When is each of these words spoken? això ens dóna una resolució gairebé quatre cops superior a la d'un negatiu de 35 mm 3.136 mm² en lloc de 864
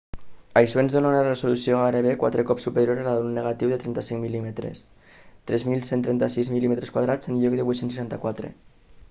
això 0.59 0.79
ens 0.83 0.93
dóna 0.93 1.09
una 1.09 1.25
resolució 1.25 1.81
gairebé 1.81 2.13
quatre 2.23 2.45
cops 2.51 2.65
superior 2.69 3.01
a 3.01 3.05
la 3.09 3.13
d'un 3.19 3.37
negatiu 3.39 3.75
de 3.75 3.77
35 3.85 4.31
mm 4.31 4.51
3.136 4.63 6.51
mm² 6.57 7.31
en 7.31 7.39
lloc 7.45 7.61
de 7.63 7.71
864 7.77 8.53